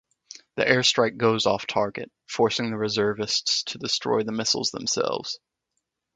The 0.55 0.63
airstrike 0.65 1.17
goes 1.17 1.45
off-target, 1.45 2.11
forcing 2.27 2.71
the 2.71 2.75
reservists 2.79 3.61
to 3.65 3.77
destroy 3.77 4.23
the 4.23 4.31
missiles 4.31 4.71
themselves. 4.71 5.37